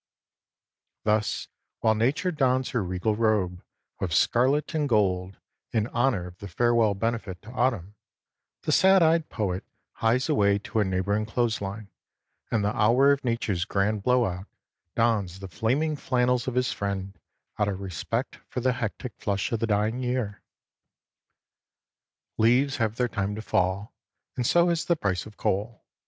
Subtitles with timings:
[1.03, 1.47] Thus
[1.81, 3.61] while nature dons her regal robe
[3.99, 5.37] of scarlet and gold
[5.71, 7.93] in honor of the farewell benefit to autumn,
[8.63, 11.87] the sad eyed poet hies away to a neighboring clothes line,
[12.49, 14.47] and the hour of nature's grand blowout
[14.95, 17.19] dons the flaming flannels of his friend
[17.59, 20.41] out of respect for the hectic flush of the dying year.
[22.39, 23.93] Leaves have their time to fall,
[24.35, 25.83] and so has the price of coal.